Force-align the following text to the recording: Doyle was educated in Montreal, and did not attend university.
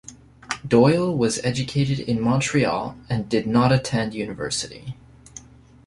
Doyle 0.67 1.15
was 1.15 1.37
educated 1.43 1.99
in 1.99 2.19
Montreal, 2.21 2.97
and 3.07 3.29
did 3.29 3.45
not 3.45 3.71
attend 3.71 4.15
university. 4.15 4.97